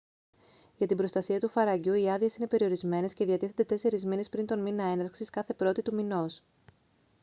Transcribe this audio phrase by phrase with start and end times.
[0.77, 4.59] για την προστασία του φαραγγιού οι άδειες είναι περιορισμένες και διατίθενται 4 μήνες πριν τον
[4.61, 6.41] μήνα έναρξης κάθε πρώτη του μηνός